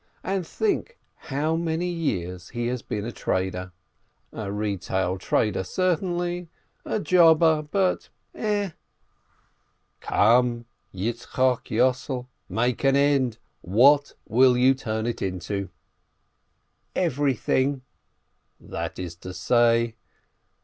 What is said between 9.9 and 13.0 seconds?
"Come, Reb Yitzchok Yossel, make an